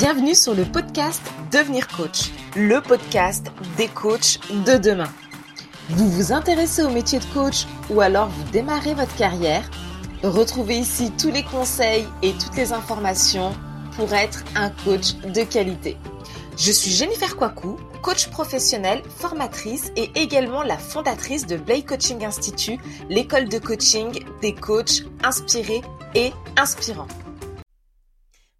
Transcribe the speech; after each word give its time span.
Bienvenue 0.00 0.34
sur 0.34 0.54
le 0.54 0.64
podcast 0.64 1.20
Devenir 1.52 1.86
coach, 1.86 2.30
le 2.56 2.80
podcast 2.80 3.48
des 3.76 3.86
coachs 3.86 4.40
de 4.64 4.78
demain. 4.78 5.12
Vous 5.90 6.08
vous 6.08 6.32
intéressez 6.32 6.82
au 6.82 6.88
métier 6.88 7.18
de 7.18 7.24
coach 7.34 7.66
ou 7.90 8.00
alors 8.00 8.28
vous 8.28 8.50
démarrez 8.50 8.94
votre 8.94 9.14
carrière? 9.14 9.70
Retrouvez 10.22 10.78
ici 10.78 11.12
tous 11.20 11.30
les 11.30 11.42
conseils 11.42 12.06
et 12.22 12.32
toutes 12.32 12.56
les 12.56 12.72
informations 12.72 13.52
pour 13.96 14.14
être 14.14 14.42
un 14.56 14.70
coach 14.70 15.16
de 15.16 15.42
qualité. 15.44 15.98
Je 16.56 16.72
suis 16.72 16.92
Jennifer 16.92 17.36
Kwaku, 17.36 17.76
coach 18.00 18.30
professionnelle, 18.30 19.02
formatrice 19.18 19.92
et 19.96 20.10
également 20.14 20.62
la 20.62 20.78
fondatrice 20.78 21.46
de 21.46 21.58
Blay 21.58 21.82
Coaching 21.82 22.24
Institute, 22.24 22.80
l'école 23.10 23.50
de 23.50 23.58
coaching 23.58 24.24
des 24.40 24.54
coachs 24.54 25.02
inspirés 25.22 25.82
et 26.14 26.32
inspirants. 26.56 27.08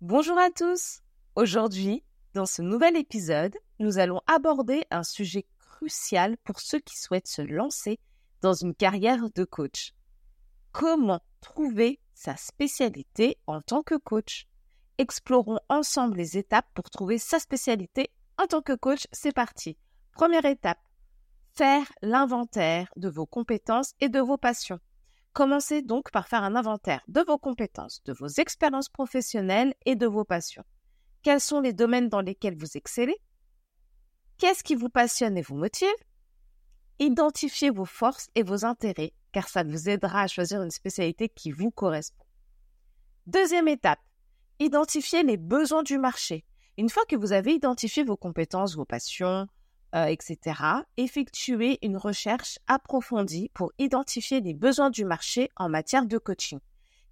Bonjour 0.00 0.38
à 0.38 0.48
tous 0.48 1.02
Aujourd'hui, 1.36 2.02
dans 2.32 2.46
ce 2.46 2.62
nouvel 2.62 2.96
épisode, 2.96 3.54
nous 3.78 3.98
allons 3.98 4.22
aborder 4.26 4.86
un 4.90 5.02
sujet 5.02 5.44
crucial 5.58 6.38
pour 6.38 6.60
ceux 6.60 6.78
qui 6.78 6.98
souhaitent 6.98 7.28
se 7.28 7.42
lancer 7.42 8.00
dans 8.40 8.54
une 8.54 8.74
carrière 8.74 9.28
de 9.34 9.44
coach. 9.44 9.92
Comment 10.72 11.20
trouver 11.42 12.00
sa 12.14 12.38
spécialité 12.38 13.36
en 13.46 13.60
tant 13.60 13.82
que 13.82 13.96
coach? 13.96 14.46
Explorons 14.96 15.58
ensemble 15.68 16.16
les 16.16 16.38
étapes 16.38 16.70
pour 16.72 16.88
trouver 16.88 17.18
sa 17.18 17.38
spécialité 17.38 18.08
en 18.38 18.46
tant 18.46 18.62
que 18.62 18.74
coach. 18.74 19.06
C'est 19.12 19.34
parti. 19.34 19.76
Première 20.12 20.46
étape, 20.46 20.80
faire 21.52 21.92
l'inventaire 22.00 22.88
de 22.96 23.10
vos 23.10 23.26
compétences 23.26 23.92
et 24.00 24.08
de 24.08 24.20
vos 24.20 24.38
passions. 24.38 24.80
Commencez 25.34 25.82
donc 25.82 26.10
par 26.12 26.28
faire 26.28 26.44
un 26.44 26.56
inventaire 26.56 27.04
de 27.08 27.20
vos 27.20 27.36
compétences, 27.36 28.02
de 28.06 28.14
vos 28.14 28.26
expériences 28.26 28.88
professionnelles 28.88 29.74
et 29.84 29.96
de 29.96 30.06
vos 30.06 30.24
passions. 30.24 30.64
Quels 31.26 31.40
sont 31.40 31.60
les 31.60 31.72
domaines 31.72 32.08
dans 32.08 32.20
lesquels 32.20 32.56
vous 32.56 32.76
excellez 32.76 33.16
Qu'est-ce 34.38 34.62
qui 34.62 34.76
vous 34.76 34.88
passionne 34.88 35.36
et 35.36 35.42
vous 35.42 35.56
motive 35.56 35.88
Identifiez 37.00 37.70
vos 37.70 37.84
forces 37.84 38.28
et 38.36 38.44
vos 38.44 38.64
intérêts, 38.64 39.12
car 39.32 39.48
ça 39.48 39.64
vous 39.64 39.88
aidera 39.88 40.20
à 40.20 40.26
choisir 40.28 40.62
une 40.62 40.70
spécialité 40.70 41.28
qui 41.28 41.50
vous 41.50 41.72
correspond. 41.72 42.24
Deuxième 43.26 43.66
étape, 43.66 43.98
identifiez 44.60 45.24
les 45.24 45.36
besoins 45.36 45.82
du 45.82 45.98
marché. 45.98 46.44
Une 46.78 46.90
fois 46.90 47.04
que 47.06 47.16
vous 47.16 47.32
avez 47.32 47.54
identifié 47.54 48.04
vos 48.04 48.16
compétences, 48.16 48.76
vos 48.76 48.84
passions, 48.84 49.48
euh, 49.96 50.04
etc., 50.04 50.60
effectuez 50.96 51.80
une 51.82 51.96
recherche 51.96 52.60
approfondie 52.68 53.50
pour 53.52 53.72
identifier 53.80 54.40
les 54.40 54.54
besoins 54.54 54.90
du 54.90 55.04
marché 55.04 55.50
en 55.56 55.68
matière 55.68 56.06
de 56.06 56.18
coaching. 56.18 56.60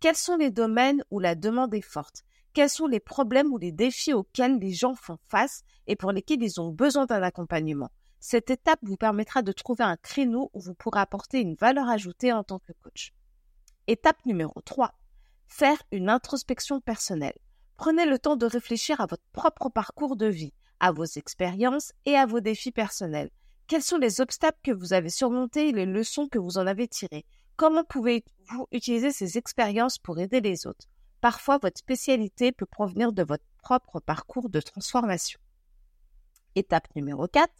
Quels 0.00 0.16
sont 0.16 0.36
les 0.36 0.50
domaines 0.50 1.04
où 1.12 1.20
la 1.20 1.36
demande 1.36 1.72
est 1.74 1.80
forte? 1.80 2.24
Quels 2.52 2.70
sont 2.70 2.86
les 2.86 3.00
problèmes 3.00 3.52
ou 3.52 3.58
les 3.58 3.72
défis 3.72 4.12
auxquels 4.12 4.58
les 4.58 4.72
gens 4.72 4.94
font 4.94 5.18
face 5.28 5.62
et 5.86 5.96
pour 5.96 6.12
lesquels 6.12 6.42
ils 6.42 6.60
ont 6.60 6.70
besoin 6.70 7.06
d'un 7.06 7.22
accompagnement? 7.22 7.90
Cette 8.18 8.50
étape 8.50 8.80
vous 8.82 8.96
permettra 8.96 9.42
de 9.42 9.52
trouver 9.52 9.84
un 9.84 9.96
créneau 9.96 10.50
où 10.52 10.60
vous 10.60 10.74
pourrez 10.74 11.00
apporter 11.00 11.40
une 11.40 11.54
valeur 11.54 11.88
ajoutée 11.88 12.32
en 12.32 12.44
tant 12.44 12.58
que 12.58 12.72
coach. 12.82 13.12
Étape 13.86 14.24
numéro 14.26 14.60
3. 14.64 14.92
Faire 15.48 15.82
une 15.90 16.10
introspection 16.10 16.80
personnelle. 16.80 17.38
Prenez 17.76 18.04
le 18.04 18.18
temps 18.18 18.36
de 18.36 18.46
réfléchir 18.46 19.00
à 19.00 19.06
votre 19.06 19.24
propre 19.32 19.70
parcours 19.70 20.16
de 20.16 20.26
vie, 20.26 20.52
à 20.80 20.92
vos 20.92 21.06
expériences 21.06 21.92
et 22.04 22.14
à 22.14 22.26
vos 22.26 22.40
défis 22.40 22.72
personnels. 22.72 23.30
Quels 23.66 23.82
sont 23.82 23.98
les 23.98 24.20
obstacles 24.20 24.58
que 24.62 24.72
vous 24.72 24.92
avez 24.92 25.08
surmontés 25.08 25.68
et 25.68 25.72
les 25.72 25.86
leçons 25.86 26.28
que 26.28 26.38
vous 26.38 26.58
en 26.58 26.66
avez 26.66 26.88
tirées? 26.88 27.24
Comment 27.56 27.84
pouvez-vous 27.84 28.66
utiliser 28.72 29.12
ces 29.12 29.38
expériences 29.38 29.98
pour 29.98 30.18
aider 30.18 30.40
les 30.40 30.66
autres? 30.66 30.88
Parfois, 31.20 31.58
votre 31.58 31.78
spécialité 31.78 32.52
peut 32.52 32.66
provenir 32.66 33.12
de 33.12 33.22
votre 33.22 33.44
propre 33.58 34.00
parcours 34.00 34.48
de 34.48 34.60
transformation. 34.60 35.38
Étape 36.54 36.88
numéro 36.96 37.28
4. 37.28 37.52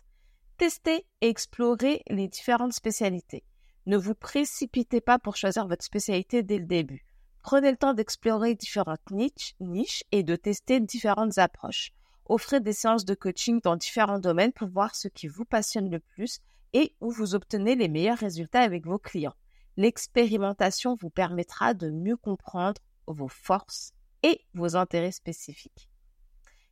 Testez 0.56 1.06
et 1.20 1.28
explorez 1.28 2.02
les 2.08 2.28
différentes 2.28 2.72
spécialités. 2.72 3.44
Ne 3.86 3.96
vous 3.96 4.14
précipitez 4.14 5.00
pas 5.00 5.18
pour 5.18 5.36
choisir 5.36 5.66
votre 5.66 5.84
spécialité 5.84 6.42
dès 6.42 6.58
le 6.58 6.66
début. 6.66 7.04
Prenez 7.42 7.70
le 7.70 7.76
temps 7.76 7.94
d'explorer 7.94 8.54
différentes 8.54 9.10
niches, 9.10 9.54
niches 9.60 10.04
et 10.12 10.22
de 10.22 10.36
tester 10.36 10.80
différentes 10.80 11.38
approches. 11.38 11.92
Offrez 12.26 12.60
des 12.60 12.72
séances 12.72 13.04
de 13.04 13.14
coaching 13.14 13.60
dans 13.62 13.76
différents 13.76 14.18
domaines 14.18 14.52
pour 14.52 14.68
voir 14.68 14.94
ce 14.94 15.08
qui 15.08 15.26
vous 15.26 15.44
passionne 15.44 15.90
le 15.90 16.00
plus 16.00 16.40
et 16.72 16.94
où 17.00 17.10
vous 17.10 17.34
obtenez 17.34 17.74
les 17.74 17.88
meilleurs 17.88 18.18
résultats 18.18 18.60
avec 18.60 18.86
vos 18.86 18.98
clients. 18.98 19.34
L'expérimentation 19.76 20.94
vous 21.00 21.10
permettra 21.10 21.74
de 21.74 21.90
mieux 21.90 22.16
comprendre 22.16 22.80
vos 23.12 23.28
forces 23.28 23.92
et 24.22 24.44
vos 24.54 24.76
intérêts 24.76 25.12
spécifiques. 25.12 25.88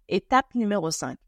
Étape 0.08 0.54
numéro 0.54 0.90
5. 0.90 1.18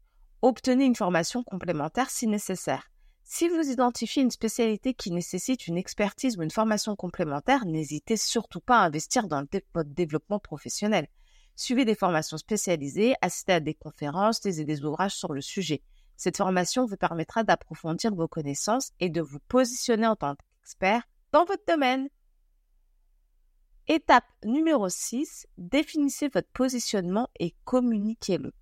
Obtenez 0.41 0.85
une 0.85 0.95
formation 0.95 1.43
complémentaire 1.43 2.09
si 2.09 2.27
nécessaire. 2.27 2.91
Si 3.23 3.47
vous 3.47 3.69
identifiez 3.69 4.23
une 4.23 4.31
spécialité 4.31 4.93
qui 4.93 5.11
nécessite 5.11 5.67
une 5.67 5.77
expertise 5.77 6.37
ou 6.37 6.41
une 6.41 6.51
formation 6.51 6.95
complémentaire, 6.95 7.65
n'hésitez 7.65 8.17
surtout 8.17 8.59
pas 8.59 8.79
à 8.79 8.85
investir 8.85 9.27
dans 9.27 9.45
votre 9.73 9.89
développement 9.91 10.39
professionnel. 10.39 11.07
Suivez 11.55 11.85
des 11.85 11.95
formations 11.95 12.37
spécialisées, 12.37 13.13
assistez 13.21 13.53
à 13.53 13.59
des 13.59 13.73
conférences, 13.73 14.43
lisez 14.43 14.65
des 14.65 14.83
ouvrages 14.83 15.15
sur 15.15 15.31
le 15.31 15.41
sujet. 15.41 15.83
Cette 16.17 16.37
formation 16.37 16.85
vous 16.85 16.97
permettra 16.97 17.43
d'approfondir 17.43 18.13
vos 18.15 18.27
connaissances 18.27 18.91
et 18.99 19.09
de 19.09 19.21
vous 19.21 19.39
positionner 19.47 20.07
en 20.07 20.15
tant 20.15 20.35
qu'expert 20.35 21.03
dans 21.31 21.45
votre 21.45 21.63
domaine. 21.67 22.09
Étape 23.87 24.25
numéro 24.45 24.87
6, 24.89 25.47
définissez 25.57 26.29
votre 26.29 26.47
positionnement 26.49 27.27
et 27.39 27.55
communiquez-le. 27.65 28.53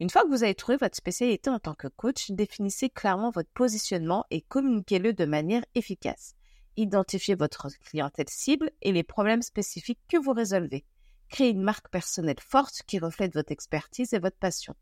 Une 0.00 0.10
fois 0.10 0.24
que 0.24 0.28
vous 0.28 0.42
avez 0.42 0.56
trouvé 0.56 0.76
votre 0.76 0.96
spécialité 0.96 1.48
en 1.48 1.60
tant 1.60 1.74
que 1.74 1.86
coach, 1.86 2.32
définissez 2.32 2.90
clairement 2.90 3.30
votre 3.30 3.48
positionnement 3.50 4.24
et 4.30 4.42
communiquez-le 4.42 5.12
de 5.12 5.24
manière 5.24 5.64
efficace. 5.76 6.34
Identifiez 6.76 7.36
votre 7.36 7.68
clientèle 7.84 8.28
cible 8.28 8.70
et 8.82 8.92
les 8.92 9.04
problèmes 9.04 9.40
spécifiques 9.40 10.00
que 10.08 10.18
vous 10.18 10.32
résolvez. 10.32 10.84
Créez 11.28 11.50
une 11.50 11.62
marque 11.62 11.88
personnelle 11.88 12.40
forte 12.40 12.82
qui 12.86 12.98
reflète 12.98 13.34
votre 13.34 13.52
expertise 13.52 14.12
et 14.12 14.18
votre 14.18 14.36
passion. 14.36 14.74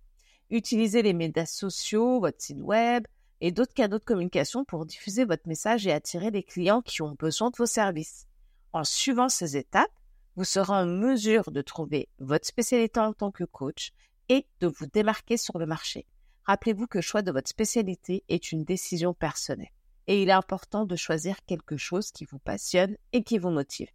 Utilisez 0.50 1.02
les 1.02 1.12
médias 1.12 1.46
sociaux, 1.46 2.20
votre 2.20 2.42
site 2.42 2.60
web 2.60 3.06
et 3.40 3.52
d'autres 3.52 3.74
canaux 3.74 3.98
de 3.98 4.04
communication 4.04 4.64
pour 4.64 4.86
diffuser 4.86 5.24
votre 5.26 5.46
message 5.46 5.86
et 5.86 5.92
attirer 5.92 6.30
les 6.30 6.42
clients 6.42 6.82
qui 6.82 7.02
ont 7.02 7.14
besoin 7.18 7.50
de 7.50 7.56
vos 7.56 7.66
services. 7.66 8.26
En 8.74 8.82
suivant 8.82 9.28
ces 9.28 9.56
étapes, 9.56 9.92
vous 10.34 10.42
serez 10.42 10.72
en 10.72 10.84
mesure 10.84 11.52
de 11.52 11.62
trouver 11.62 12.08
votre 12.18 12.44
spécialité 12.44 12.98
en 12.98 13.12
tant 13.12 13.30
que 13.30 13.44
coach 13.44 13.92
et 14.28 14.48
de 14.58 14.66
vous 14.66 14.86
démarquer 14.86 15.36
sur 15.36 15.58
le 15.58 15.64
marché. 15.64 16.08
Rappelez-vous 16.42 16.88
que 16.88 16.98
le 16.98 17.02
choix 17.02 17.22
de 17.22 17.30
votre 17.30 17.48
spécialité 17.48 18.24
est 18.28 18.50
une 18.50 18.64
décision 18.64 19.14
personnelle 19.14 19.70
et 20.08 20.20
il 20.20 20.28
est 20.28 20.32
important 20.32 20.86
de 20.86 20.96
choisir 20.96 21.36
quelque 21.46 21.76
chose 21.76 22.10
qui 22.10 22.24
vous 22.24 22.40
passionne 22.40 22.96
et 23.12 23.22
qui 23.22 23.38
vous 23.38 23.50
motive. 23.50 23.90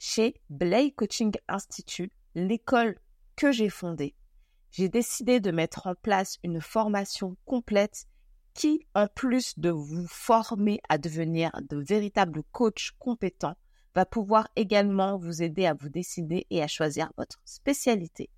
Chez 0.00 0.34
Blay 0.50 0.90
Coaching 0.90 1.32
Institute, 1.46 2.12
l'école 2.34 2.98
que 3.36 3.52
j'ai 3.52 3.70
fondée, 3.70 4.16
j'ai 4.72 4.88
décidé 4.88 5.38
de 5.38 5.52
mettre 5.52 5.86
en 5.86 5.94
place 5.94 6.38
une 6.42 6.60
formation 6.60 7.36
complète 7.44 8.08
qui, 8.56 8.86
en 8.94 9.06
plus 9.06 9.58
de 9.58 9.68
vous 9.68 10.06
former 10.08 10.80
à 10.88 10.96
devenir 10.96 11.50
de 11.68 11.76
véritables 11.76 12.42
coachs 12.52 12.90
compétents, 12.98 13.54
va 13.94 14.06
pouvoir 14.06 14.48
également 14.56 15.18
vous 15.18 15.42
aider 15.42 15.66
à 15.66 15.74
vous 15.74 15.90
décider 15.90 16.46
et 16.48 16.62
à 16.62 16.66
choisir 16.66 17.12
votre 17.18 17.38
spécialité, 17.44 18.30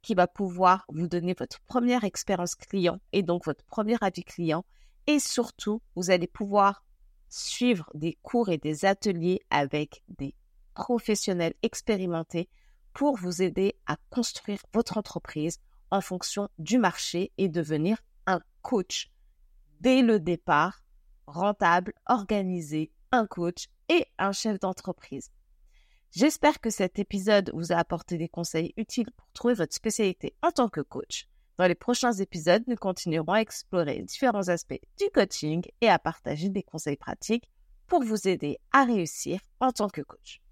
qui 0.00 0.14
va 0.14 0.28
pouvoir 0.28 0.84
vous 0.88 1.08
donner 1.08 1.34
votre 1.36 1.60
première 1.62 2.04
expérience 2.04 2.54
client 2.54 3.00
et 3.12 3.22
donc 3.22 3.44
votre 3.44 3.64
premier 3.64 3.96
avis 4.00 4.22
client. 4.22 4.64
Et 5.08 5.18
surtout, 5.18 5.82
vous 5.96 6.10
allez 6.10 6.28
pouvoir 6.28 6.84
suivre 7.28 7.90
des 7.94 8.16
cours 8.22 8.50
et 8.50 8.58
des 8.58 8.84
ateliers 8.84 9.40
avec 9.50 10.04
des 10.18 10.36
professionnels 10.74 11.54
expérimentés 11.62 12.48
pour 12.92 13.16
vous 13.16 13.42
aider 13.42 13.74
à 13.86 13.96
construire 14.10 14.60
votre 14.72 14.98
entreprise 14.98 15.58
en 15.90 16.00
fonction 16.00 16.48
du 16.58 16.78
marché 16.78 17.32
et 17.38 17.48
devenir 17.48 17.98
un 18.26 18.40
coach 18.62 19.10
dès 19.80 20.02
le 20.02 20.20
départ, 20.20 20.82
rentable, 21.26 21.92
organisé, 22.06 22.92
un 23.12 23.26
coach 23.26 23.68
et 23.88 24.06
un 24.18 24.32
chef 24.32 24.58
d'entreprise. 24.58 25.30
J'espère 26.10 26.60
que 26.60 26.70
cet 26.70 26.98
épisode 26.98 27.50
vous 27.54 27.72
a 27.72 27.76
apporté 27.76 28.18
des 28.18 28.28
conseils 28.28 28.72
utiles 28.76 29.10
pour 29.16 29.26
trouver 29.32 29.54
votre 29.54 29.74
spécialité 29.74 30.36
en 30.42 30.52
tant 30.52 30.68
que 30.68 30.80
coach. 30.80 31.28
Dans 31.58 31.66
les 31.66 31.74
prochains 31.74 32.12
épisodes, 32.12 32.64
nous 32.66 32.76
continuerons 32.76 33.32
à 33.32 33.40
explorer 33.40 34.02
différents 34.02 34.48
aspects 34.48 34.80
du 34.98 35.10
coaching 35.12 35.62
et 35.80 35.88
à 35.88 35.98
partager 35.98 36.48
des 36.48 36.62
conseils 36.62 36.96
pratiques 36.96 37.50
pour 37.86 38.02
vous 38.02 38.28
aider 38.28 38.58
à 38.72 38.84
réussir 38.84 39.40
en 39.60 39.72
tant 39.72 39.88
que 39.88 40.02
coach. 40.02 40.43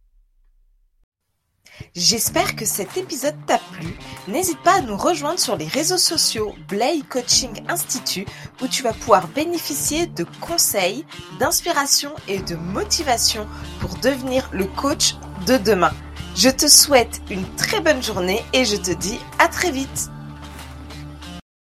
J'espère 1.95 2.57
que 2.57 2.65
cet 2.65 2.97
épisode 2.97 3.37
t'a 3.47 3.59
plu. 3.59 3.95
N'hésite 4.29 4.61
pas 4.63 4.79
à 4.79 4.81
nous 4.81 4.97
rejoindre 4.97 5.39
sur 5.39 5.57
les 5.57 5.67
réseaux 5.67 5.99
sociaux 5.99 6.55
Blay 6.69 7.01
Coaching 7.09 7.63
Institute 7.69 8.29
où 8.63 8.69
tu 8.69 8.83
vas 8.83 8.93
pouvoir 8.93 9.29
bénéficier 9.29 10.07
de 10.07 10.25
conseils, 10.41 11.05
d'inspiration 11.39 12.13
et 12.29 12.39
de 12.39 12.57
motivation 12.57 13.47
pour 13.81 13.95
devenir 13.99 14.49
le 14.53 14.65
coach 14.65 15.15
de 15.47 15.57
demain. 15.59 15.93
Je 16.35 16.49
te 16.49 16.67
souhaite 16.67 17.21
une 17.31 17.47
très 17.57 17.81
bonne 17.81 18.03
journée 18.03 18.43
et 18.53 18.65
je 18.65 18.77
te 18.77 18.93
dis 18.93 19.19
à 19.39 19.49
très 19.49 19.71
vite 19.71 20.11